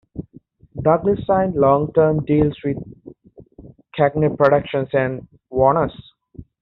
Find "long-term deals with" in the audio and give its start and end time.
1.53-2.77